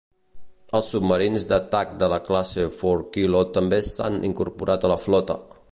Els 0.77 0.87
submarins 0.93 1.45
d"atac 1.51 1.91
de 2.03 2.09
la 2.15 2.19
classe 2.31 2.67
Four 2.79 3.05
Kilo 3.17 3.45
també 3.61 3.81
s"han 3.89 4.21
incorporat 4.31 4.89
a 4.91 4.95
la 4.97 5.01
flota. 5.09 5.37